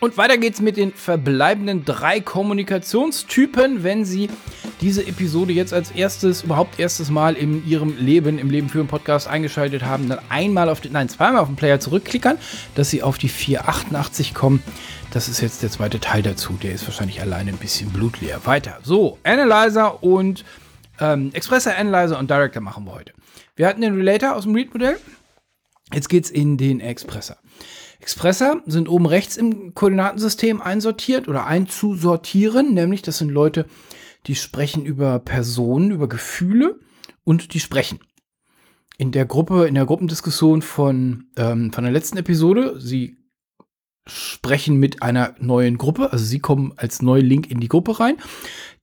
[0.00, 4.30] Und weiter geht's mit den verbleibenden drei Kommunikationstypen, wenn Sie
[4.80, 8.86] diese Episode jetzt als erstes, überhaupt erstes Mal in Ihrem Leben, im Leben für einen
[8.86, 12.38] Podcast eingeschaltet haben, dann einmal auf den, nein, zweimal auf den Player zurückklickern,
[12.76, 14.62] dass Sie auf die 488 kommen.
[15.10, 16.52] Das ist jetzt der zweite Teil dazu.
[16.62, 18.46] Der ist wahrscheinlich alleine ein bisschen blutleer.
[18.46, 18.78] Weiter.
[18.84, 20.44] So, Analyzer und
[21.00, 23.12] ähm, Expressor, Analyzer und Director machen wir heute.
[23.56, 25.00] Wir hatten den Relator aus dem Read-Modell.
[25.92, 27.36] Jetzt geht's in den Expressor.
[28.00, 33.66] Expressor sind oben rechts im Koordinatensystem einsortiert oder einzusortieren, nämlich das sind Leute,
[34.26, 36.78] die sprechen über Personen, über Gefühle
[37.24, 38.00] und die sprechen.
[38.98, 43.18] In der Gruppe, in der Gruppendiskussion von, ähm, von der letzten Episode, sie
[44.06, 48.16] sprechen mit einer neuen Gruppe, also sie kommen als Neulink in die Gruppe rein.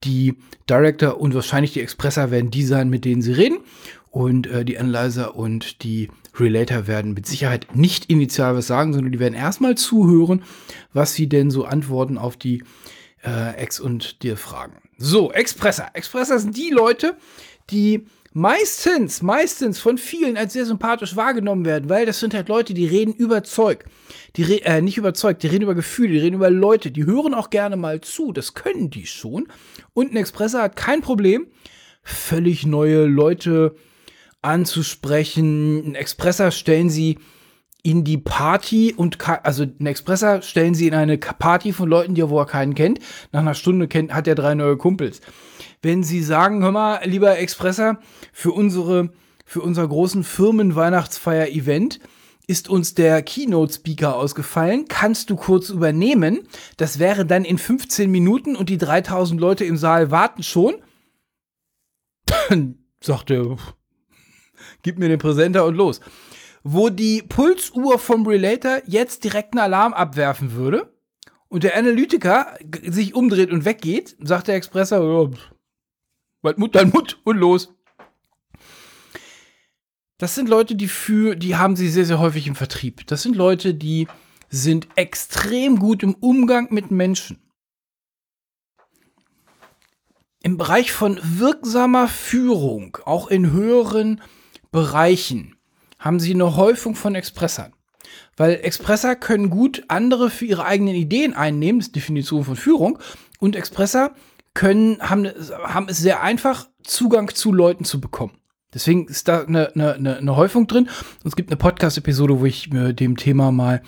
[0.03, 0.37] Die
[0.69, 3.59] Director und wahrscheinlich die Expressor werden die sein, mit denen sie reden.
[4.09, 6.09] Und äh, die Analyzer und die
[6.39, 10.43] Relator werden mit Sicherheit nicht initial was sagen, sondern die werden erstmal zuhören,
[10.93, 12.63] was sie denn so antworten auf die
[13.23, 14.77] äh, Ex- und dir Fragen.
[14.97, 15.87] So, Expressor.
[15.93, 17.17] Expressor sind die Leute,
[17.69, 22.73] die meistens, meistens von vielen als sehr sympathisch wahrgenommen werden, weil das sind halt Leute,
[22.73, 23.85] die reden über Zeug.
[24.35, 27.33] Die re äh, nicht überzeugt, die reden über Gefühle, die reden über Leute, die hören
[27.33, 29.47] auch gerne mal zu, das können die schon.
[29.93, 31.47] Und ein Expressor hat kein Problem,
[32.03, 33.75] völlig neue Leute
[34.45, 35.85] anzusprechen.
[35.85, 37.19] Ein Expressor stellen sie
[37.83, 42.27] in die Party und also ein Expressor stellen sie in eine Party von Leuten, die
[42.29, 42.99] wo er keinen kennt.
[43.31, 45.21] Nach einer Stunde kennt, hat er drei neue Kumpels.
[45.81, 47.99] Wenn sie sagen, hör mal, lieber Expressor,
[48.33, 49.11] für unsere
[49.45, 51.99] für unser großen Firmenweihnachtsfeier-Event
[52.47, 54.85] ist uns der Keynote-Speaker ausgefallen.
[54.87, 56.47] Kannst du kurz übernehmen?
[56.77, 60.75] Das wäre dann in 15 Minuten und die 3000 Leute im Saal warten schon.
[62.25, 63.57] Dann sagt er,
[64.85, 65.99] gib mir den Präsenter und los.
[66.63, 70.93] Wo die Pulsuhr vom Relator jetzt direkt einen Alarm abwerfen würde
[71.47, 75.31] und der Analytiker sich umdreht und weggeht, sagt der Expressor, oh,
[76.43, 77.73] bald Mut, dann Mut und los.
[80.19, 83.07] Das sind Leute, die für, die haben sie sehr, sehr häufig im Vertrieb.
[83.07, 84.07] Das sind Leute, die
[84.49, 87.39] sind extrem gut im Umgang mit Menschen.
[90.43, 94.21] Im Bereich von wirksamer Führung, auch in höheren
[94.75, 95.55] Bereichen
[95.97, 97.73] haben sie eine Häufung von Expressern.
[98.35, 102.99] Weil Expresser können gut andere für ihre eigenen Ideen einnehmen, das ist Definition von Führung,
[103.39, 104.13] und Expresser
[104.53, 105.27] können, haben,
[105.63, 108.33] haben es sehr einfach, Zugang zu Leuten zu bekommen.
[108.73, 110.89] Deswegen ist da eine, eine, eine Häufung drin.
[111.23, 113.81] Und es gibt eine Podcast-Episode, wo ich mir dem Thema mal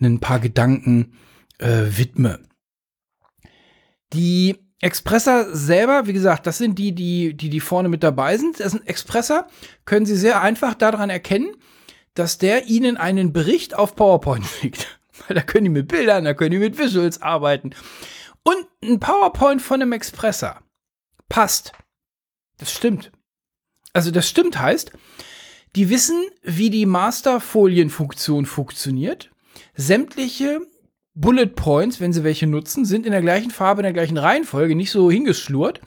[0.00, 1.14] ein paar Gedanken
[1.58, 2.40] äh, widme.
[4.12, 8.60] Die Expressor selber, wie gesagt, das sind die, die, die, die vorne mit dabei sind.
[8.60, 9.46] Das sind Expressor,
[9.86, 11.56] können Sie sehr einfach daran erkennen,
[12.12, 15.00] dass der Ihnen einen Bericht auf PowerPoint schickt.
[15.28, 17.70] Da können die mit Bildern, da können die mit Visuals arbeiten.
[18.42, 20.60] Und ein PowerPoint von einem Expressor
[21.30, 21.72] passt.
[22.58, 23.10] Das stimmt.
[23.94, 24.92] Also das stimmt heißt,
[25.76, 29.30] die wissen, wie die Masterfolienfunktion funktioniert.
[29.74, 30.60] Sämtliche
[31.14, 34.74] Bullet Points, wenn sie welche nutzen, sind in der gleichen Farbe, in der gleichen Reihenfolge,
[34.74, 35.80] nicht so hingeschlurt.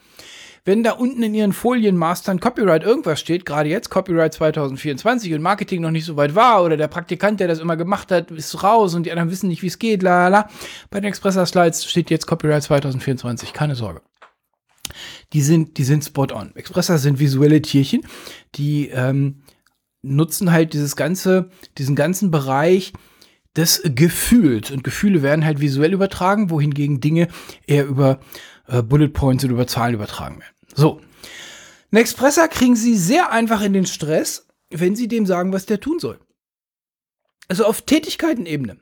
[0.63, 5.81] Wenn da unten in ihren Folienmastern Copyright irgendwas steht, gerade jetzt Copyright 2024 und Marketing
[5.81, 8.93] noch nicht so weit war oder der Praktikant, der das immer gemacht hat, ist raus
[8.93, 10.49] und die anderen wissen nicht, wie es geht, la la.
[10.89, 14.01] Bei den Expressor Slides steht jetzt Copyright 2024, keine Sorge.
[15.33, 16.55] Die sind, die sind spot on.
[16.55, 18.01] Expressor sind visuelle Tierchen,
[18.55, 19.43] die ähm,
[20.01, 22.93] nutzen halt dieses ganze, diesen ganzen Bereich
[23.57, 24.71] des Gefühls.
[24.71, 27.27] Und Gefühle werden halt visuell übertragen, wohingegen Dinge
[27.65, 28.19] eher über
[28.67, 30.55] äh, Bullet Points und über Zahlen übertragen werden.
[30.75, 31.01] So.
[31.91, 35.79] Ein Expressor kriegen Sie sehr einfach in den Stress, wenn Sie dem sagen, was der
[35.79, 36.19] tun soll.
[37.47, 38.77] Also auf Tätigkeitenebene.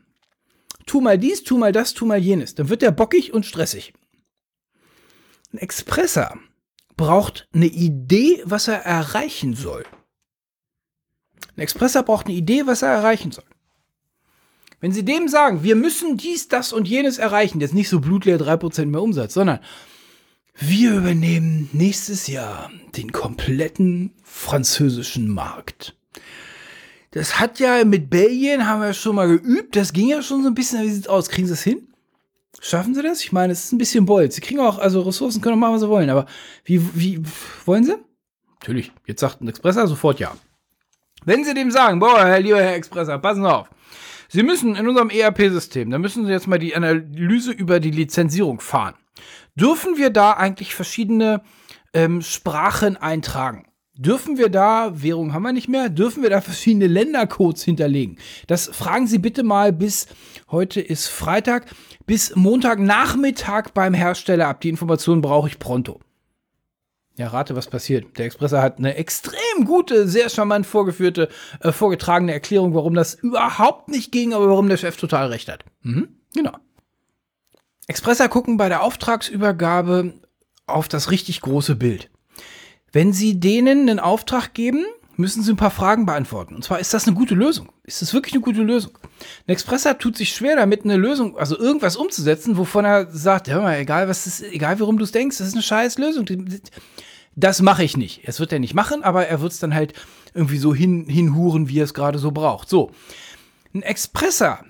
[0.85, 2.55] Tu mal dies, tu mal das, tu mal jenes.
[2.55, 3.93] Dann wird der bockig und stressig.
[5.53, 6.37] Ein Expressor
[6.97, 9.85] braucht eine Idee, was er erreichen soll.
[11.55, 13.45] Ein Expressor braucht eine Idee, was er erreichen soll.
[14.79, 18.39] Wenn Sie dem sagen, wir müssen dies, das und jenes erreichen, jetzt nicht so blutleer
[18.39, 19.59] 3% mehr Umsatz, sondern
[20.57, 25.95] wir übernehmen nächstes Jahr den kompletten französischen Markt.
[27.11, 30.49] Das hat ja mit Belgien, haben wir schon mal geübt, das ging ja schon so
[30.49, 31.29] ein bisschen, wie sieht's aus?
[31.29, 31.87] Kriegen Sie es hin?
[32.61, 33.21] Schaffen Sie das?
[33.21, 34.35] Ich meine, es ist ein bisschen Bolz.
[34.35, 36.25] Sie kriegen auch, also Ressourcen können auch machen, was sie wollen, aber
[36.63, 37.21] wie, wie,
[37.65, 37.95] wollen Sie?
[38.59, 38.91] Natürlich.
[39.05, 40.35] Jetzt sagt ein Expresser sofort ja.
[41.25, 43.69] Wenn Sie dem sagen, boah, lieber Herr Expresser, passen Sie auf.
[44.29, 48.59] Sie müssen in unserem ERP-System, da müssen Sie jetzt mal die Analyse über die Lizenzierung
[48.59, 48.95] fahren.
[49.55, 51.41] Dürfen wir da eigentlich verschiedene
[51.93, 53.65] ähm, Sprachen eintragen?
[53.97, 58.17] Dürfen wir da, Währung haben wir nicht mehr, dürfen wir da verschiedene Ländercodes hinterlegen?
[58.47, 60.07] Das fragen Sie bitte mal bis,
[60.51, 61.67] heute ist Freitag,
[62.05, 64.59] bis Montagnachmittag beim Hersteller ab.
[64.59, 66.01] Die Informationen brauche ich pronto.
[67.17, 68.17] Ja, rate, was passiert.
[68.17, 71.29] Der Expresser hat eine extrem gute, sehr charmant vorgeführte,
[71.61, 75.63] äh, vorgetragene Erklärung, warum das überhaupt nicht ging, aber warum der Chef total recht hat.
[75.81, 76.51] Mhm, genau.
[77.87, 80.13] Expresser gucken bei der Auftragsübergabe
[80.67, 82.09] auf das richtig große Bild.
[82.91, 84.85] Wenn Sie denen einen Auftrag geben,
[85.17, 86.55] müssen Sie ein paar Fragen beantworten.
[86.55, 87.71] Und zwar, ist das eine gute Lösung?
[87.83, 88.97] Ist das wirklich eine gute Lösung?
[89.47, 93.61] Ein Expresser tut sich schwer damit, eine Lösung, also irgendwas umzusetzen, wovon er sagt, hör
[93.61, 96.25] mal, egal was ist, egal warum du es denkst, das ist eine scheiß Lösung.
[97.35, 98.27] Das mache ich nicht.
[98.27, 99.93] Das wird er nicht machen, aber er wird es dann halt
[100.33, 102.69] irgendwie so hin, hinhuren, wie er es gerade so braucht.
[102.69, 102.91] So.
[103.73, 104.63] Ein Expresser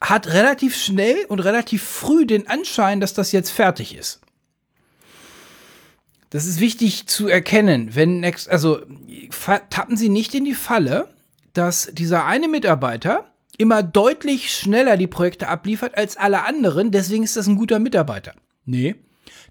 [0.00, 4.20] hat relativ schnell und relativ früh den Anschein, dass das jetzt fertig ist.
[6.30, 7.94] Das ist wichtig zu erkennen.
[7.94, 8.80] Wenn, also
[9.68, 11.08] tappen Sie nicht in die Falle,
[11.52, 13.26] dass dieser eine Mitarbeiter
[13.58, 18.32] immer deutlich schneller die Projekte abliefert als alle anderen, deswegen ist das ein guter Mitarbeiter.
[18.64, 18.94] Nee,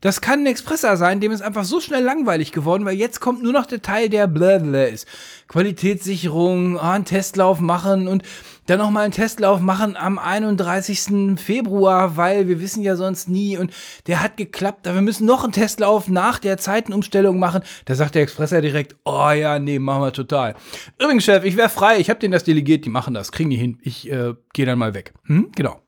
[0.02, 3.44] das kann ein Expresser sein, dem ist einfach so schnell langweilig geworden, weil jetzt kommt
[3.44, 5.08] nur noch der Teil, der blablabla ist.
[5.48, 8.24] Qualitätssicherung, oh, einen Testlauf machen und
[8.68, 11.40] dann nochmal einen Testlauf machen am 31.
[11.40, 13.74] Februar, weil wir wissen ja sonst nie und
[14.08, 17.64] der hat geklappt, aber wir müssen noch einen Testlauf nach der Zeitenumstellung machen.
[17.86, 20.56] Da sagt der Expresser direkt, oh ja, nee, machen wir total.
[21.00, 23.58] Übrigens, Chef, ich wäre frei, ich habe denen das delegiert, die machen das, kriegen die
[23.58, 25.14] hin, ich äh, gehe dann mal weg.
[25.26, 25.52] Hm?
[25.56, 25.82] Genau.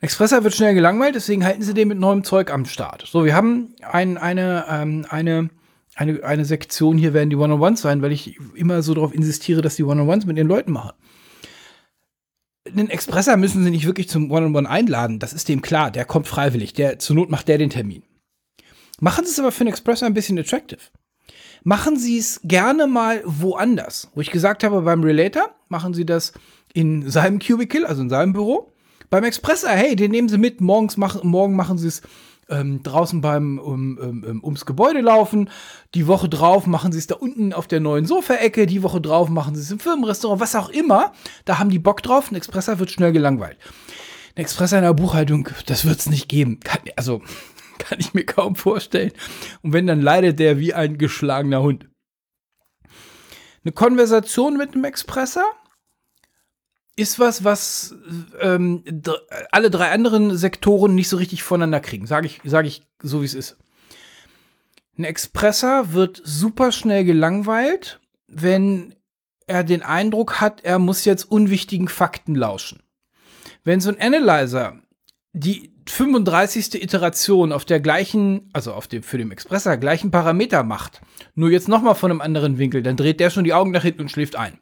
[0.00, 3.04] Expresser wird schnell gelangweilt, deswegen halten sie den mit neuem Zeug am Start.
[3.06, 5.48] So, wir haben ein, eine, ähm, eine,
[5.94, 9.76] eine, eine Sektion hier werden die One-on-Ones sein, weil ich immer so darauf insistiere, dass
[9.76, 10.92] die One-on-Ones mit den Leuten machen.
[12.68, 16.26] Den Expresser müssen sie nicht wirklich zum One-on-One einladen, das ist dem klar, der kommt
[16.26, 18.02] freiwillig, der, zur Not macht der den Termin.
[19.00, 20.80] Machen Sie es aber für einen Expresser ein bisschen attractive.
[21.64, 24.10] Machen Sie es gerne mal woanders.
[24.14, 26.32] Wo ich gesagt habe, beim Relator machen Sie das
[26.72, 28.72] in seinem Cubicle, also in seinem Büro.
[29.10, 30.60] Beim Expresser, hey, den nehmen sie mit.
[30.60, 32.02] Morgens machen, morgen machen sie es
[32.48, 35.50] ähm, draußen beim um, um, ums Gebäude laufen.
[35.94, 38.66] Die Woche drauf machen sie es da unten auf der neuen Sofaecke.
[38.66, 41.12] Die Woche drauf machen sie es im Firmenrestaurant, was auch immer.
[41.44, 42.30] Da haben die Bock drauf.
[42.30, 43.58] Ein Expresser wird schnell gelangweilt.
[44.36, 46.60] Ein Expresser in der Buchhaltung, das wird es nicht geben.
[46.60, 47.22] Kann, also
[47.78, 49.12] kann ich mir kaum vorstellen.
[49.62, 51.88] Und wenn, dann leidet der wie ein geschlagener Hund.
[53.64, 55.44] Eine Konversation mit einem Expresser
[56.96, 57.94] ist was, was
[58.40, 58.82] ähm,
[59.52, 62.06] alle drei anderen Sektoren nicht so richtig voneinander kriegen.
[62.06, 63.56] Sage ich, sag ich so, wie es ist.
[64.98, 68.94] Ein Expresser wird super schnell gelangweilt, wenn
[69.46, 72.82] er den Eindruck hat, er muss jetzt unwichtigen Fakten lauschen.
[73.62, 74.80] Wenn so ein Analyzer
[75.32, 76.82] die 35.
[76.82, 81.00] Iteration auf der gleichen, also auf dem für den Expresser gleichen Parameter macht,
[81.34, 83.82] nur jetzt noch mal von einem anderen Winkel, dann dreht der schon die Augen nach
[83.82, 84.58] hinten und schläft ein.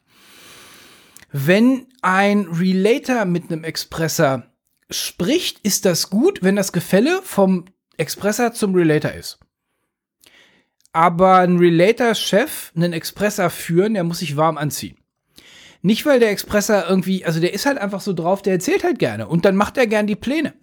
[1.37, 4.43] Wenn ein Relator mit einem Expressor
[4.89, 7.65] spricht, ist das gut, wenn das Gefälle vom
[7.97, 9.37] Expressor zum Relator ist.
[10.93, 14.95] Aber ein Relator-Chef, einen Expressor führen, der muss sich warm anziehen.
[15.81, 18.97] Nicht, weil der Expressor irgendwie, also der ist halt einfach so drauf, der erzählt halt
[18.97, 20.53] gerne und dann macht er gern die Pläne.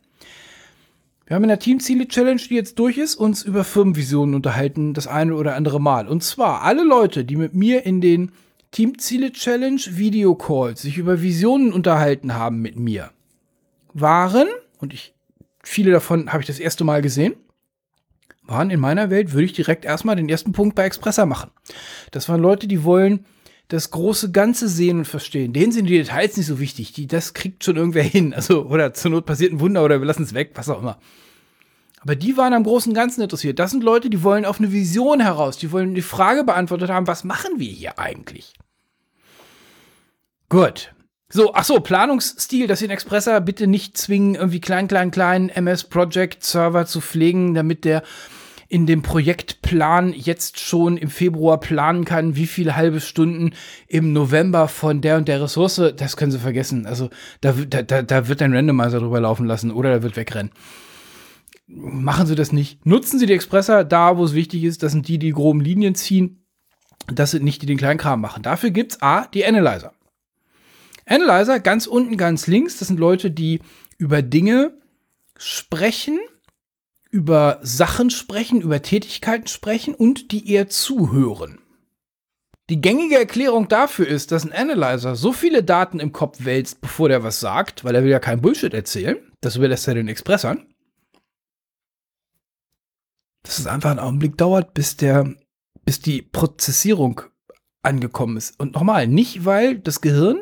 [1.27, 5.35] Wir haben in der Teamziele-Challenge, die jetzt durch ist, uns über Firmenvisionen unterhalten, das eine
[5.35, 6.09] oder andere Mal.
[6.09, 8.33] Und zwar alle Leute, die mit mir in den
[8.73, 13.11] Teamziele Challenge Videocalls sich über Visionen unterhalten haben mit mir,
[13.93, 14.49] waren,
[14.79, 15.14] und ich,
[15.62, 17.35] viele davon habe ich das erste Mal gesehen,
[18.45, 21.50] waren in meiner Welt, würde ich direkt erstmal den ersten Punkt bei Expresser machen.
[22.11, 23.26] Das waren Leute, die wollen
[23.69, 25.52] das große Ganze sehen und verstehen.
[25.52, 26.93] Denen sind die Details nicht so wichtig.
[26.93, 28.35] Die, das kriegt schon irgendwer hin.
[28.35, 30.99] Also, oder zur Not passiert ein Wunder oder wir lassen es weg, was auch immer.
[32.02, 33.59] Aber die waren am großen Ganzen interessiert.
[33.59, 35.56] Das sind Leute, die wollen auf eine Vision heraus.
[35.56, 38.54] Die wollen die Frage beantwortet haben, was machen wir hier eigentlich?
[40.49, 40.92] Gut.
[41.28, 45.49] So, ach so, Planungsstil, dass Sie den Expresser bitte nicht zwingen, irgendwie klein, klein, klein
[45.49, 48.02] MS Project Server zu pflegen, damit der
[48.68, 53.52] in dem Projektplan jetzt schon im Februar planen kann, wie viele halbe Stunden
[53.87, 56.87] im November von der und der Ressource, das können Sie vergessen.
[56.87, 57.11] Also
[57.42, 60.52] da, da, da wird ein Randomizer drüber laufen lassen oder der wird wegrennen.
[61.75, 62.85] Machen Sie das nicht.
[62.85, 64.83] Nutzen Sie die Expresser da, wo es wichtig ist.
[64.83, 66.45] Das sind die, die groben Linien ziehen.
[67.07, 68.43] Das sind nicht die, die den Kleinkram machen.
[68.43, 69.93] Dafür gibt es A, die Analyzer.
[71.07, 73.61] Analyzer ganz unten, ganz links, das sind Leute, die
[73.99, 74.75] über Dinge
[75.37, 76.19] sprechen,
[77.11, 81.59] über Sachen sprechen, über Tätigkeiten sprechen und die eher zuhören.
[82.71, 87.09] Die gängige Erklärung dafür ist, dass ein Analyzer so viele Daten im Kopf wälzt, bevor
[87.09, 89.17] der was sagt, weil er will ja kein Bullshit erzählen.
[89.41, 90.72] Das überlässt er den Expressern.
[93.42, 95.34] Dass es einfach einen Augenblick dauert, bis der
[95.84, 97.22] bis die Prozessierung
[97.82, 98.58] angekommen ist.
[98.58, 100.40] Und nochmal, nicht weil das Gehirn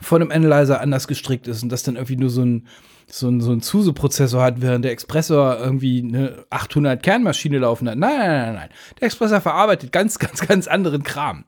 [0.00, 2.66] von einem Analyzer anders gestrickt ist und das dann irgendwie nur so ein,
[3.06, 7.96] so ein, so ein SUSE-Prozessor hat, während der Expressor irgendwie eine 800 Kernmaschine laufen hat.
[7.96, 8.68] Nein, nein, nein, nein.
[9.00, 11.44] Der Expressor verarbeitet ganz, ganz, ganz anderen Kram.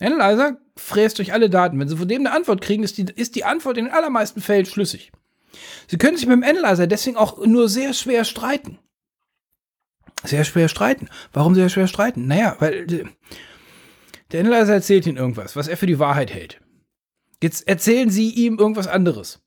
[0.00, 1.78] Analyzer fräst durch alle Daten.
[1.78, 4.40] Wenn Sie von dem eine Antwort kriegen, ist die, ist die Antwort in den allermeisten
[4.40, 5.12] Fällen schlüssig.
[5.86, 8.78] Sie können sich mit dem Analyzer deswegen auch nur sehr schwer streiten.
[10.24, 11.08] Sehr schwer streiten.
[11.32, 12.26] Warum sehr schwer streiten?
[12.26, 13.04] Naja, weil äh,
[14.32, 16.60] der Analyzer erzählt Ihnen irgendwas, was er für die Wahrheit hält.
[17.42, 19.40] Jetzt erzählen Sie ihm irgendwas anderes.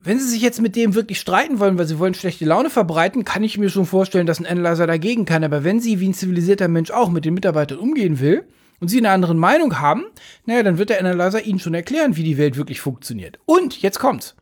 [0.00, 3.24] Wenn Sie sich jetzt mit dem wirklich streiten wollen, weil Sie wollen schlechte Laune verbreiten,
[3.24, 5.42] kann ich mir schon vorstellen, dass ein Analyzer dagegen kann.
[5.42, 8.46] Aber wenn Sie wie ein zivilisierter Mensch auch mit den Mitarbeitern umgehen will
[8.78, 10.04] und Sie eine andere Meinung haben,
[10.46, 13.40] naja, dann wird der Analyzer Ihnen schon erklären, wie die Welt wirklich funktioniert.
[13.44, 14.36] Und jetzt kommt's.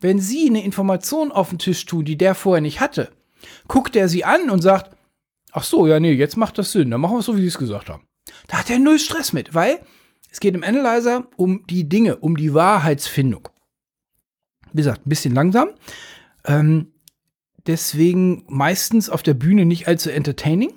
[0.00, 3.12] Wenn Sie eine Information auf den Tisch tun, die der vorher nicht hatte,
[3.68, 4.96] guckt er Sie an und sagt,
[5.52, 7.48] ach so, ja, nee, jetzt macht das Sinn, dann machen wir es so, wie Sie
[7.48, 8.06] es gesagt haben.
[8.48, 9.80] Da hat er null Stress mit, weil
[10.30, 13.48] es geht im Analyzer um die Dinge, um die Wahrheitsfindung.
[14.72, 15.70] Wie gesagt, ein bisschen langsam.
[16.44, 16.92] Ähm,
[17.66, 20.72] deswegen meistens auf der Bühne nicht allzu entertaining.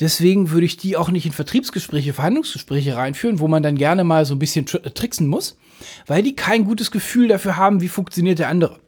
[0.00, 4.24] Deswegen würde ich die auch nicht in Vertriebsgespräche, Verhandlungsgespräche reinführen, wo man dann gerne mal
[4.24, 5.58] so ein bisschen tr tricksen muss,
[6.06, 8.80] weil die kein gutes Gefühl dafür haben, wie funktioniert der andere.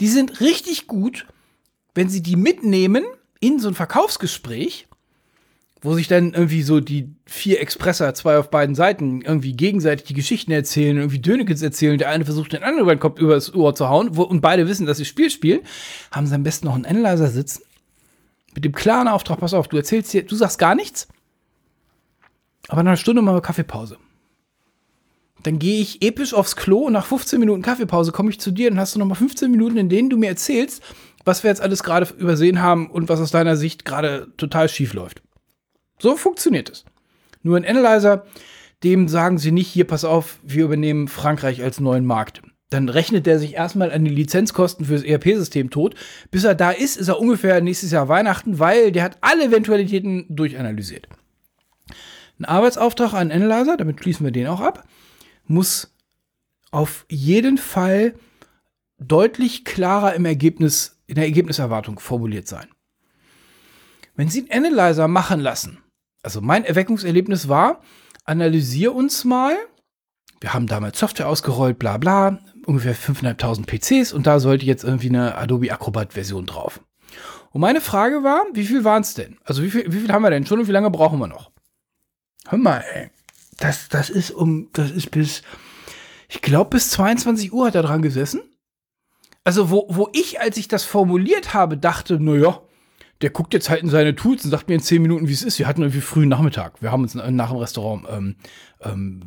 [0.00, 1.26] Die sind richtig gut,
[1.94, 3.04] wenn sie die mitnehmen
[3.40, 4.86] in so ein Verkaufsgespräch
[5.82, 10.14] wo sich dann irgendwie so die vier Expresser, zwei auf beiden Seiten, irgendwie gegenseitig die
[10.14, 13.74] Geschichten erzählen, irgendwie Dönekens erzählen, der eine versucht den anderen über den Kopf übers Ohr
[13.74, 15.60] zu hauen, wo, und beide wissen, dass sie Spiel spielen,
[16.12, 17.62] haben sie am besten noch einen Analyzer sitzen,
[18.54, 21.08] mit dem klaren Auftrag, pass auf, du erzählst dir, du sagst gar nichts,
[22.68, 23.98] aber nach einer Stunde machen wir Kaffeepause.
[25.42, 28.70] Dann gehe ich episch aufs Klo und nach 15 Minuten Kaffeepause komme ich zu dir
[28.70, 30.80] und hast du noch mal 15 Minuten, in denen du mir erzählst,
[31.24, 34.94] was wir jetzt alles gerade übersehen haben und was aus deiner Sicht gerade total schief
[34.94, 35.22] läuft.
[35.98, 36.84] So funktioniert es.
[37.42, 38.26] Nur ein Analyzer,
[38.82, 42.42] dem sagen sie nicht, hier pass auf, wir übernehmen Frankreich als neuen Markt.
[42.70, 45.94] Dann rechnet der sich erstmal an die Lizenzkosten fürs ERP-System tot.
[46.30, 50.24] Bis er da ist, ist er ungefähr nächstes Jahr Weihnachten, weil der hat alle Eventualitäten
[50.30, 51.06] durchanalysiert.
[52.38, 54.88] Ein Arbeitsauftrag an Analyzer, damit schließen wir den auch ab,
[55.46, 55.94] muss
[56.70, 58.14] auf jeden Fall
[58.98, 62.68] deutlich klarer im Ergebnis, in der Ergebniserwartung formuliert sein.
[64.14, 65.82] Wenn Sie einen Analyzer machen lassen,
[66.22, 67.82] also mein Erweckungserlebnis war,
[68.24, 69.54] analysier uns mal.
[70.40, 75.10] Wir haben damals Software ausgerollt, bla bla, ungefähr 5.500 PCs und da sollte jetzt irgendwie
[75.10, 76.80] eine Adobe Acrobat Version drauf.
[77.50, 79.36] Und meine Frage war, wie viel waren es denn?
[79.44, 81.50] Also wie viel, wie viel haben wir denn schon und wie lange brauchen wir noch?
[82.48, 83.10] Hör mal, ey.
[83.58, 85.42] Das, das ist um, das ist bis,
[86.30, 88.40] ich glaube bis 22 Uhr hat er dran gesessen.
[89.44, 92.60] Also wo, wo ich, als ich das formuliert habe, dachte, naja,
[93.22, 95.42] der guckt jetzt halt in seine Tools und sagt mir in zehn Minuten, wie es
[95.42, 95.58] ist.
[95.58, 96.82] Wir hatten irgendwie frühen Nachmittag.
[96.82, 98.36] Wir haben uns nach dem Restaurant, ähm,
[98.80, 99.20] ähm,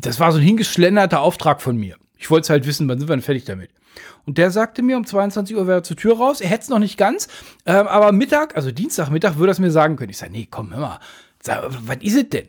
[0.00, 1.96] das war so ein hingeschlenderter Auftrag von mir.
[2.16, 3.70] Ich wollte halt wissen, wann sind wir denn fertig damit.
[4.24, 6.40] Und der sagte mir, um 22 Uhr wäre er zur Tür raus.
[6.40, 7.28] Er hätte es noch nicht ganz,
[7.66, 10.10] ähm, aber Mittag, also Dienstagmittag, würde er es mir sagen können.
[10.10, 11.00] Ich sage, nee, komm, hör mal,
[11.42, 12.48] sag, was ist es denn?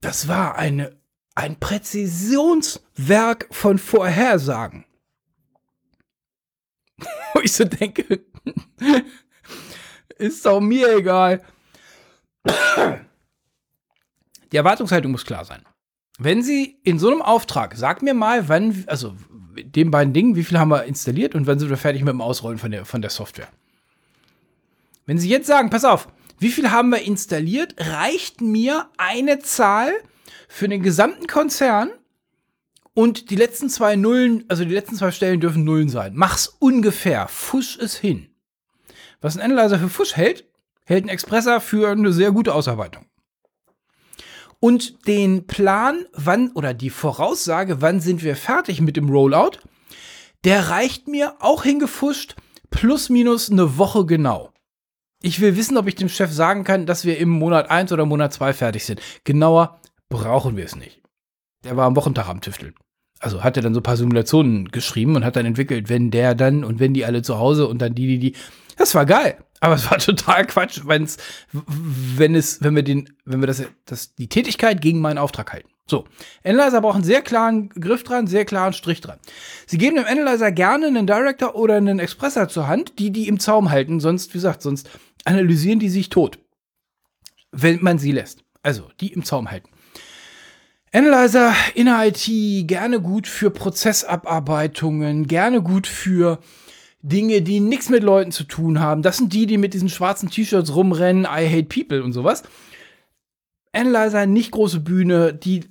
[0.00, 0.96] Das war eine,
[1.38, 4.84] ein Präzisionswerk von Vorhersagen.
[7.32, 8.24] Wo ich so denke,
[10.18, 11.44] ist doch mir egal.
[14.50, 15.62] Die Erwartungshaltung muss klar sein.
[16.18, 19.14] Wenn Sie in so einem Auftrag, sag mir mal, wann, also
[19.54, 22.20] den beiden Dingen, wie viel haben wir installiert und wann sind wir fertig mit dem
[22.20, 23.48] Ausrollen von der, von der Software?
[25.06, 26.08] Wenn Sie jetzt sagen, pass auf,
[26.40, 29.92] wie viel haben wir installiert, reicht mir eine Zahl
[30.48, 31.90] für den gesamten Konzern
[32.94, 36.12] und die letzten zwei Nullen, also die letzten zwei Stellen dürfen Nullen sein.
[36.14, 38.28] Mach's ungefähr, fusch es hin.
[39.20, 40.46] Was ein Analyzer für fusch hält,
[40.84, 43.06] hält ein Expressor für eine sehr gute Ausarbeitung.
[44.60, 49.58] Und den Plan, wann oder die Voraussage, wann sind wir fertig mit dem Rollout,
[50.44, 52.34] der reicht mir auch hingefuscht
[52.70, 54.52] plus minus eine Woche genau.
[55.20, 58.06] Ich will wissen, ob ich dem Chef sagen kann, dass wir im Monat 1 oder
[58.06, 59.00] Monat 2 fertig sind.
[59.24, 59.77] Genauer
[60.08, 61.02] brauchen wir es nicht.
[61.64, 62.74] Der war am Wochentag am Tüfteln
[63.20, 66.34] also hat er dann so ein paar Simulationen geschrieben und hat dann entwickelt, wenn der
[66.34, 68.32] dann und wenn die alle zu Hause und dann die, die, die.
[68.76, 69.38] Das war geil.
[69.60, 71.16] Aber es war total Quatsch, wenn's,
[71.52, 75.68] wenn es, wenn wir den, wenn wir das, das, die Tätigkeit gegen meinen Auftrag halten.
[75.90, 76.04] So.
[76.44, 79.18] Analyzer braucht einen sehr klaren Griff dran, sehr klaren Strich dran.
[79.66, 83.40] Sie geben dem Analyzer gerne einen Director oder einen Expressor zur Hand, die die im
[83.40, 84.90] Zaum halten, sonst, wie gesagt, sonst
[85.24, 86.38] analysieren die sich tot.
[87.50, 88.44] Wenn man sie lässt.
[88.62, 89.70] Also, die im Zaum halten.
[90.92, 96.38] Analyzer in IT gerne gut für Prozessabarbeitungen, gerne gut für
[97.02, 99.02] Dinge, die nichts mit Leuten zu tun haben.
[99.02, 102.42] Das sind die, die mit diesen schwarzen T-Shirts rumrennen, I hate people und sowas.
[103.72, 105.64] Analyzer, nicht große Bühne, die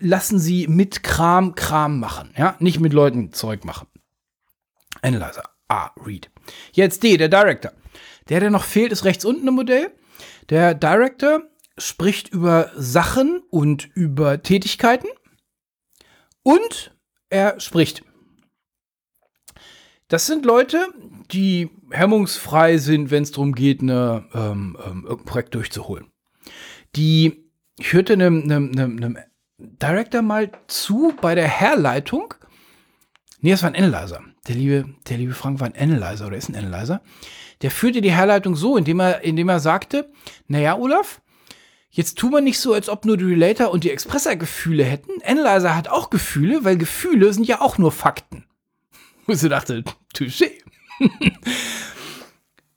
[0.00, 3.86] lassen sie mit Kram Kram machen, ja, nicht mit Leuten Zeug machen.
[5.02, 6.30] Analyzer, A, Read.
[6.72, 7.72] Jetzt D, der Director.
[8.28, 9.90] Der, der noch fehlt, ist rechts unten im Modell.
[10.48, 11.42] Der Director
[11.78, 15.08] spricht über Sachen und über Tätigkeiten
[16.42, 16.94] und
[17.30, 18.02] er spricht.
[20.08, 20.88] Das sind Leute,
[21.30, 26.06] die hemmungsfrei sind, wenn es darum geht, eine, ähm, ähm, irgendein Projekt durchzuholen.
[26.96, 29.18] Die, ich hörte einem, einem, einem
[29.58, 32.34] Director mal zu bei der Herleitung.
[33.40, 34.20] Nee, das war ein Analyzer.
[34.48, 37.00] Der liebe, der liebe Frank war ein Analyzer oder ist ein Analyzer.
[37.62, 40.12] Der führte die Herleitung so, indem er, indem er sagte,
[40.46, 41.22] naja, Olaf,
[41.92, 45.12] jetzt tun wir nicht so, als ob nur die Relator und die Expressor Gefühle hätten.
[45.24, 48.44] Analyzer hat auch Gefühle, weil Gefühle sind ja auch nur Fakten.
[49.26, 49.84] Wo sie dachte,
[50.14, 50.50] touché.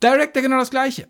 [0.04, 1.08] Director genau das gleiche.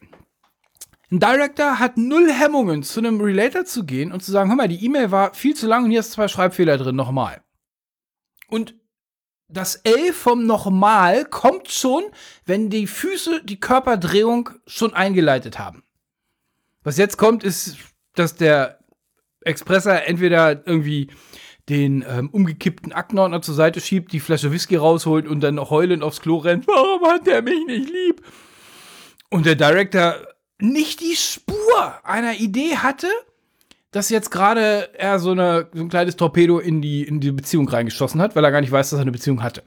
[1.11, 4.67] Ein Director hat null Hemmungen, zu einem Relator zu gehen und zu sagen, hör mal,
[4.67, 7.43] die E-Mail war viel zu lang und hier ist zwei Schreibfehler drin, nochmal.
[8.47, 8.75] Und
[9.47, 12.03] das L vom Nochmal kommt schon,
[12.45, 15.83] wenn die Füße die Körperdrehung schon eingeleitet haben.
[16.83, 17.77] Was jetzt kommt, ist,
[18.15, 18.79] dass der
[19.41, 21.09] Expressor entweder irgendwie
[21.69, 26.21] den ähm, umgekippten Aktenordner zur Seite schiebt, die Flasche Whisky rausholt und dann heulend aufs
[26.21, 26.67] Klo rennt.
[26.67, 28.21] Warum hat der mich nicht lieb?
[29.29, 30.15] Und der Director
[30.59, 33.07] nicht die Spur einer Idee hatte,
[33.91, 37.67] dass jetzt gerade er so, eine, so ein kleines Torpedo in die, in die Beziehung
[37.67, 39.63] reingeschossen hat, weil er gar nicht weiß, dass er eine Beziehung hatte.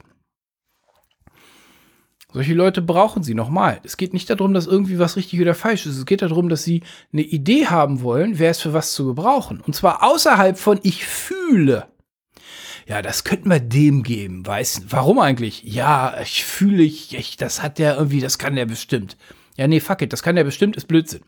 [2.31, 3.79] Solche Leute brauchen sie nochmal.
[3.83, 5.97] Es geht nicht darum, dass irgendwie was richtig oder falsch ist.
[5.97, 9.61] Es geht darum, dass sie eine Idee haben wollen, wer es für was zu gebrauchen.
[9.65, 11.87] Und zwar außerhalb von ich fühle.
[12.85, 14.45] Ja, das könnten wir dem geben.
[14.45, 15.63] Weiß, warum eigentlich?
[15.63, 19.17] Ja, ich fühle, ich, ich, das hat der irgendwie, das kann der bestimmt.
[19.57, 21.21] Ja, nee, fuck it, das kann der bestimmt, ist Blödsinn.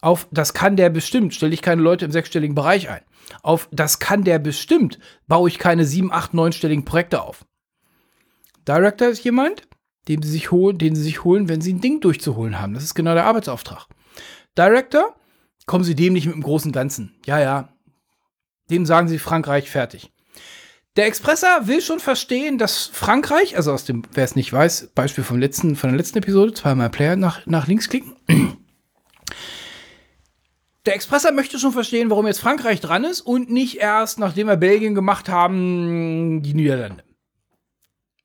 [0.00, 3.00] Auf das kann der bestimmt, stelle ich keine Leute im sechsstelligen Bereich ein.
[3.42, 7.44] Auf das kann der bestimmt, baue ich keine sieben, acht, neunstelligen Projekte auf.
[8.66, 9.62] Director ist jemand,
[10.08, 12.74] den sie sich holen, den sie sich holen, wenn sie ein Ding durchzuholen haben.
[12.74, 13.86] Das ist genau der Arbeitsauftrag.
[14.56, 15.14] Director,
[15.66, 17.14] kommen Sie dem nicht mit dem großen Ganzen.
[17.26, 17.68] Ja, ja.
[18.70, 20.10] Dem sagen Sie Frankreich fertig.
[20.96, 25.22] Der Expresser will schon verstehen, dass Frankreich, also aus dem, wer es nicht weiß, Beispiel
[25.22, 28.16] vom letzten, von der letzten Episode, zweimal Player nach, nach links klicken.
[30.86, 34.56] Der Expresser möchte schon verstehen, warum jetzt Frankreich dran ist und nicht erst, nachdem wir
[34.56, 37.04] Belgien gemacht haben, die Niederlande.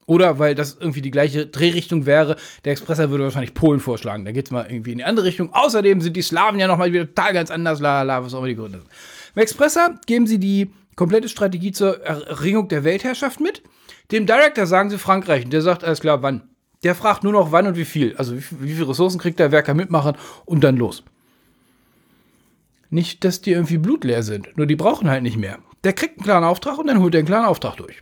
[0.05, 2.35] Oder weil das irgendwie die gleiche Drehrichtung wäre.
[2.65, 4.25] Der Expresser würde wahrscheinlich Polen vorschlagen.
[4.25, 5.53] Da geht es mal irgendwie in die andere Richtung.
[5.53, 7.79] Außerdem sind die Slawen ja nochmal wieder total ganz anders.
[7.79, 8.89] La, la, was auch immer die Gründe sind.
[9.35, 13.63] Im Expresser geben sie die komplette Strategie zur Erringung der Weltherrschaft mit.
[14.11, 15.45] Dem Director sagen sie Frankreich.
[15.45, 16.43] Und der sagt, alles klar, wann.
[16.83, 18.15] Der fragt nur noch, wann und wie viel.
[18.17, 21.03] Also wie, wie viele Ressourcen kriegt der, wer kann mitmachen und dann los.
[22.89, 24.55] Nicht, dass die irgendwie blutleer sind.
[24.55, 25.59] Nur die brauchen halt nicht mehr.
[25.83, 28.01] Der kriegt einen klaren Auftrag und dann holt er einen klaren Auftrag durch.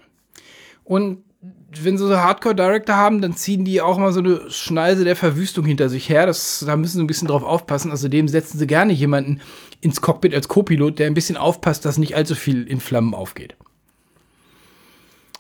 [0.83, 5.15] Und wenn sie so Hardcore-Director haben, dann ziehen die auch mal so eine Schneise der
[5.15, 6.25] Verwüstung hinter sich her.
[6.25, 7.91] Das, da müssen sie ein bisschen drauf aufpassen.
[7.91, 9.41] Außerdem setzen sie gerne jemanden
[9.80, 13.56] ins Cockpit als Co-Pilot, der ein bisschen aufpasst, dass nicht allzu viel in Flammen aufgeht.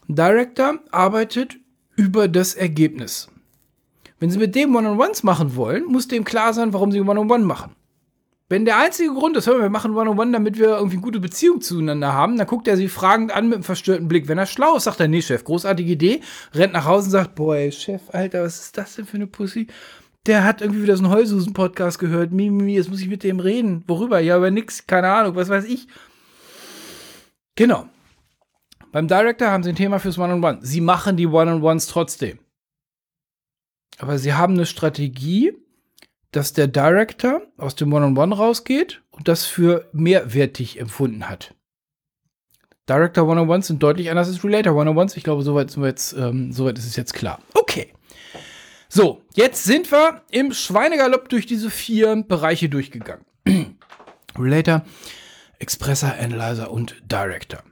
[0.07, 1.57] Director arbeitet
[1.95, 3.29] über das Ergebnis.
[4.19, 7.75] Wenn sie mit dem One-on-Ones machen wollen, muss dem klar sein, warum sie One-on-One machen.
[8.51, 12.11] Wenn der einzige Grund ist, wir machen One-on-One, damit wir irgendwie eine gute Beziehung zueinander
[12.11, 14.27] haben, dann guckt er sie fragend an mit einem verstörten Blick.
[14.27, 16.19] Wenn er schlau ist, sagt er, nee, Chef, großartige Idee,
[16.53, 19.27] rennt nach Hause und sagt, boah, ey, Chef, Alter, was ist das denn für eine
[19.27, 19.67] Pussy?
[20.25, 22.33] Der hat irgendwie wieder so einen Heulsusen-Podcast gehört.
[22.33, 23.85] Mimi, mi, jetzt muss ich mit dem reden.
[23.87, 24.19] Worüber?
[24.19, 25.87] Ja, über nix, keine Ahnung, was weiß ich.
[27.55, 27.87] Genau.
[28.91, 30.59] Beim Director haben sie ein Thema fürs One-on-One.
[30.61, 32.39] Sie machen die One-on-Ones trotzdem.
[33.97, 35.53] Aber sie haben eine Strategie,
[36.31, 41.53] dass der Director aus dem One-on-One -on -One rausgeht und das für mehrwertig empfunden hat.
[42.89, 45.15] Director One-on-Ones sind deutlich anders als Relator One-on-Ones.
[45.15, 47.39] Ich glaube, soweit, soweit, ähm, soweit ist es jetzt klar.
[47.53, 47.93] Okay.
[48.89, 53.25] So, jetzt sind wir im Schweinegalopp durch diese vier Bereiche durchgegangen.
[54.37, 54.83] Relator,
[55.59, 57.63] Expressor, Analyzer und Director.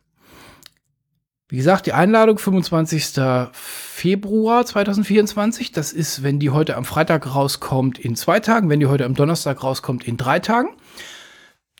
[1.50, 3.20] Wie gesagt, die Einladung 25.
[3.52, 5.72] Februar 2024.
[5.72, 8.70] Das ist, wenn die heute am Freitag rauskommt, in zwei Tagen.
[8.70, 10.70] Wenn die heute am Donnerstag rauskommt, in drei Tagen.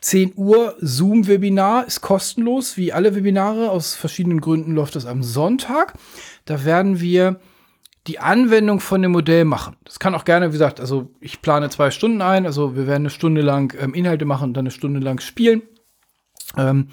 [0.00, 3.70] 10 Uhr Zoom-Webinar ist kostenlos, wie alle Webinare.
[3.70, 5.94] Aus verschiedenen Gründen läuft das am Sonntag.
[6.46, 7.38] Da werden wir
[8.08, 9.76] die Anwendung von dem Modell machen.
[9.84, 12.44] Das kann auch gerne, wie gesagt, also ich plane zwei Stunden ein.
[12.44, 15.62] Also wir werden eine Stunde lang ähm, Inhalte machen und dann eine Stunde lang spielen.
[16.56, 16.88] Ähm,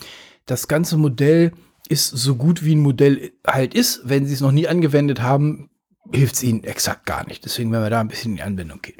[0.45, 1.53] das ganze Modell
[1.89, 4.01] ist so gut wie ein Modell halt ist.
[4.03, 5.69] Wenn Sie es noch nie angewendet haben,
[6.11, 7.45] hilft es Ihnen exakt gar nicht.
[7.45, 8.97] Deswegen werden wir da ein bisschen in die Anwendung gehen.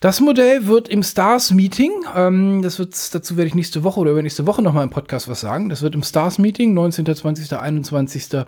[0.00, 4.10] Das Modell wird im Stars Meeting, ähm, das wird, dazu werde ich nächste Woche oder
[4.10, 5.70] übernächste Woche nochmal im Podcast was sagen.
[5.70, 8.44] Das wird im Stars Meeting, 19., 20., 21.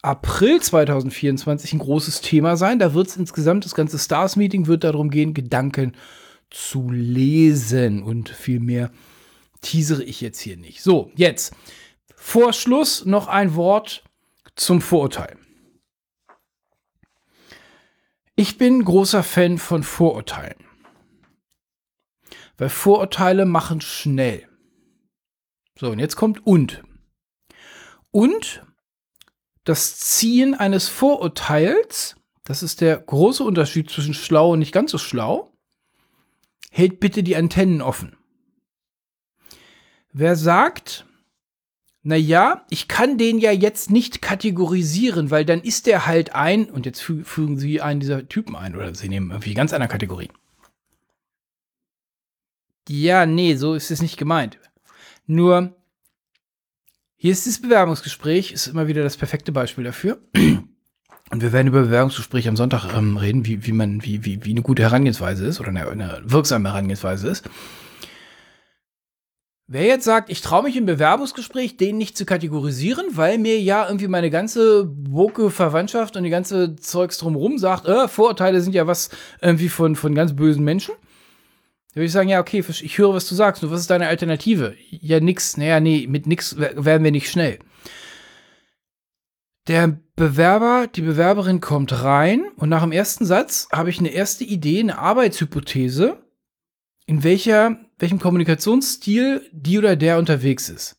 [0.00, 2.78] April 2024 ein großes Thema sein.
[2.78, 5.92] Da wird es insgesamt, das ganze Stars Meeting wird darum gehen, Gedanken
[6.48, 8.90] zu lesen und viel mehr
[9.60, 10.82] teasere ich jetzt hier nicht.
[10.82, 11.54] So, jetzt
[12.24, 14.02] vor Schluss noch ein Wort
[14.56, 15.36] zum Vorurteil.
[18.34, 20.56] Ich bin großer Fan von Vorurteilen.
[22.56, 24.48] Weil Vorurteile machen schnell.
[25.78, 26.82] So, und jetzt kommt und.
[28.10, 28.64] Und
[29.64, 34.98] das Ziehen eines Vorurteils, das ist der große Unterschied zwischen schlau und nicht ganz so
[34.98, 35.52] schlau,
[36.70, 38.16] hält bitte die Antennen offen.
[40.10, 41.06] Wer sagt,
[42.06, 46.66] na ja, ich kann den ja jetzt nicht kategorisieren, weil dann ist der halt ein,
[46.66, 49.88] und jetzt fü fügen Sie einen dieser Typen ein, oder Sie nehmen irgendwie ganz andere
[49.88, 50.30] Kategorien.
[52.90, 54.58] Ja, nee, so ist es nicht gemeint.
[55.26, 55.74] Nur,
[57.16, 60.18] hier ist das Bewerbungsgespräch, ist immer wieder das perfekte Beispiel dafür.
[61.30, 64.50] Und wir werden über Bewerbungsgespräche am Sonntag ähm, reden, wie, wie man, wie, wie, wie
[64.50, 67.48] eine gute Herangehensweise ist oder eine, eine wirksame Herangehensweise ist.
[69.66, 73.86] Wer jetzt sagt, ich traue mich im Bewerbungsgespräch, den nicht zu kategorisieren, weil mir ja
[73.86, 78.86] irgendwie meine ganze woke Verwandtschaft und die ganze Zeugs drumherum sagt, äh, Vorurteile sind ja
[78.86, 79.08] was
[79.40, 80.94] irgendwie von, von ganz bösen Menschen.
[81.90, 83.62] Da würde ich sagen, ja, okay, ich höre, was du sagst.
[83.62, 84.74] Nur was ist deine Alternative?
[84.90, 85.56] Ja, nix.
[85.56, 87.60] Naja, nee, mit nix werden wir nicht schnell.
[89.68, 94.44] Der Bewerber, die Bewerberin kommt rein und nach dem ersten Satz habe ich eine erste
[94.44, 96.18] Idee, eine Arbeitshypothese,
[97.06, 100.96] in welcher, welchem Kommunikationsstil die oder der unterwegs ist.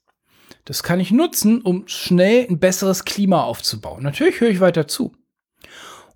[0.65, 4.03] Das kann ich nutzen, um schnell ein besseres Klima aufzubauen.
[4.03, 5.13] Natürlich höre ich weiter zu.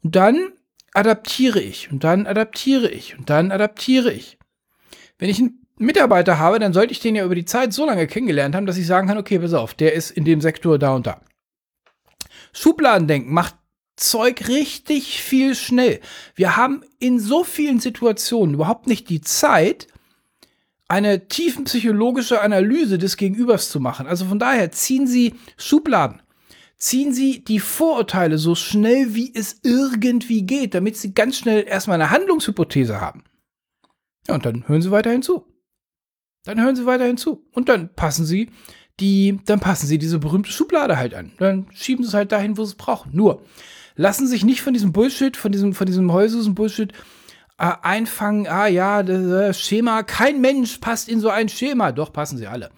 [0.04, 0.54] Und dann
[0.94, 4.38] adaptiere ich und dann adaptiere ich und dann adaptiere ich.
[5.20, 8.08] Wenn ich einen Mitarbeiter habe, dann sollte ich den ja über die Zeit so lange
[8.08, 10.96] kennengelernt haben, dass ich sagen kann, okay, pass auf, der ist in dem Sektor da
[10.96, 11.22] und da.
[12.54, 13.56] Schubladendenken macht
[13.96, 16.00] Zeug richtig viel schnell.
[16.34, 19.88] Wir haben in so vielen Situationen überhaupt nicht die Zeit,
[20.90, 24.08] eine tiefenpsychologische Analyse des Gegenübers zu machen.
[24.08, 26.22] Also von daher ziehen Sie Schubladen.
[26.78, 32.02] Ziehen Sie die Vorurteile so schnell wie es irgendwie geht, damit Sie ganz schnell erstmal
[32.02, 33.24] eine Handlungshypothese haben.
[34.28, 35.46] Ja, und dann hören Sie weiterhin zu.
[36.46, 37.46] Dann hören Sie weiterhin zu.
[37.52, 38.50] Und dann passen Sie
[39.00, 41.34] die, dann passen Sie diese berühmte Schublade halt an.
[41.38, 43.12] Dann schieben Sie es halt dahin, wo Sie es brauchen.
[43.14, 43.44] Nur,
[43.96, 46.94] lassen Sie sich nicht von diesem Bullshit, von diesem, von diesem Heususen Bullshit
[47.60, 48.48] äh, einfangen.
[48.48, 51.92] Ah ja, das äh, Schema, kein Mensch passt in so ein Schema.
[51.92, 52.72] Doch, passen Sie alle.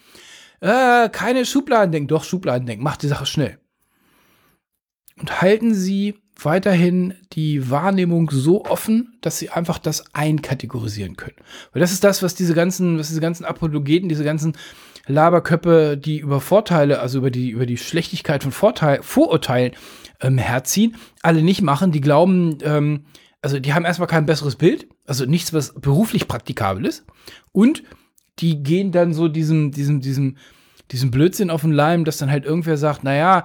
[0.60, 2.08] Äh, keine Schubladen denken.
[2.08, 2.84] Doch, Schubladen denken.
[2.84, 3.60] Macht die Sache schnell.
[5.20, 11.36] Und halten Sie weiterhin die Wahrnehmung so offen, dass sie einfach das einkategorisieren können.
[11.72, 14.54] Weil das ist das, was diese ganzen, was diese ganzen Apologeten, diese ganzen
[15.08, 19.74] Laberköppe, die über Vorteile, also über die, über die Schlechtigkeit von Vorteil, Vorurteilen
[20.22, 21.92] ähm, herziehen, alle nicht machen.
[21.92, 23.06] Die glauben, ähm,
[23.42, 27.06] also die haben erstmal kein besseres Bild, also nichts, was beruflich praktikabel ist.
[27.52, 27.84] Und
[28.40, 30.38] die gehen dann so diesem, diesem, diesem,
[30.92, 33.44] diesem Blödsinn auf den Leim, dass dann halt irgendwer sagt, naja,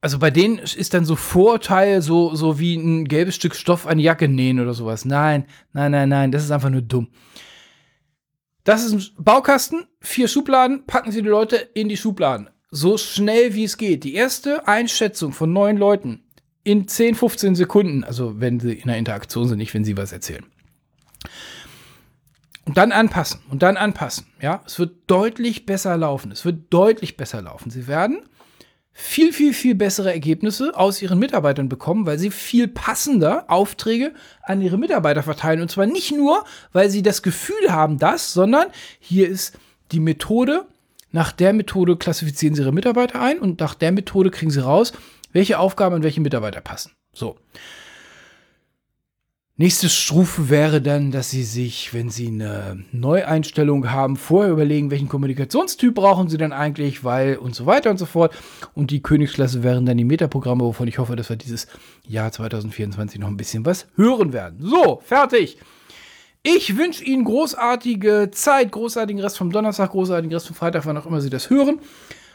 [0.00, 4.00] also bei denen ist dann so Vorteil, so, so wie ein gelbes Stück Stoff an
[4.00, 5.04] Jacke nähen oder sowas.
[5.04, 7.08] Nein, nein, nein, nein, das ist einfach nur dumm.
[8.64, 12.50] Das ist ein Baukasten, vier Schubladen, packen Sie die Leute in die Schubladen.
[12.70, 14.02] So schnell wie es geht.
[14.02, 16.24] Die erste Einschätzung von neun Leuten
[16.64, 20.12] in 10, 15 Sekunden, also wenn sie in einer Interaktion sind, nicht wenn sie was
[20.12, 20.44] erzählen.
[22.64, 24.26] Und dann anpassen und dann anpassen.
[24.40, 26.30] Ja, es wird deutlich besser laufen.
[26.30, 27.70] Es wird deutlich besser laufen.
[27.70, 28.22] Sie werden
[28.92, 34.60] viel, viel, viel bessere Ergebnisse aus ihren Mitarbeitern bekommen, weil sie viel passender Aufträge an
[34.60, 35.62] ihre Mitarbeiter verteilen.
[35.62, 38.68] Und zwar nicht nur, weil sie das Gefühl haben, das, sondern
[39.00, 39.58] hier ist
[39.90, 40.66] die Methode.
[41.10, 44.92] Nach der Methode klassifizieren sie ihre Mitarbeiter ein und nach der Methode kriegen sie raus,
[45.32, 46.92] welche Aufgaben an welche Mitarbeiter passen.
[47.12, 47.36] So.
[49.56, 55.10] Nächste Stufe wäre dann, dass Sie sich, wenn Sie eine Neueinstellung haben, vorher überlegen, welchen
[55.10, 58.34] Kommunikationstyp brauchen Sie dann eigentlich, weil und so weiter und so fort.
[58.74, 61.66] Und die Königsklasse wären dann die Metaprogramme, wovon ich hoffe, dass wir dieses
[62.08, 64.58] Jahr 2024 noch ein bisschen was hören werden.
[64.62, 65.58] So, fertig.
[66.42, 71.06] Ich wünsche Ihnen großartige Zeit, großartigen Rest vom Donnerstag, großartigen Rest vom Freitag, wann auch
[71.06, 71.78] immer Sie das hören.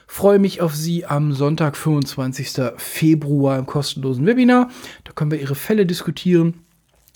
[0.07, 2.73] Freue mich auf Sie am Sonntag, 25.
[2.77, 4.69] Februar im kostenlosen Webinar.
[5.03, 6.63] Da können wir Ihre Fälle diskutieren.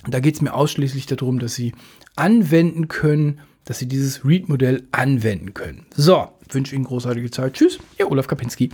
[0.08, 1.74] Da geht es mir ausschließlich darum, dass Sie
[2.16, 5.86] anwenden können, dass Sie dieses Read-Modell anwenden können.
[5.96, 7.54] So, wünsche Ihnen großartige Zeit.
[7.54, 8.72] Tschüss, Ihr Olaf Kapinski.